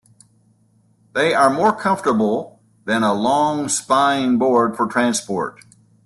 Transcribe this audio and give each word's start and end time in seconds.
They 1.13 1.35
are 1.35 1.51
more 1.53 1.75
comfortable 1.75 2.59
than 2.85 3.03
a 3.03 3.13
long 3.13 3.69
spine 3.69 4.39
board 4.39 4.75
for 4.75 4.87
transport. 4.87 5.61